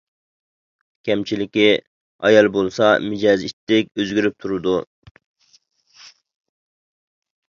كەمچىلىكى: 1.07 1.65
ئايال 2.29 2.49
بولسا 2.55 2.87
مىجەزى 3.09 3.49
ئىتتىك 3.51 3.91
ئۆزگىرىپ 4.01 4.39
تۇرىدۇ. 4.45 4.75